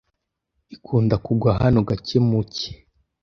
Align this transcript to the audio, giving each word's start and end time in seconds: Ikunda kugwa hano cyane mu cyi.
Ikunda 0.75 1.15
kugwa 1.25 1.49
hano 1.61 1.79
cyane 2.09 2.19
mu 2.29 2.39
cyi. 2.53 2.71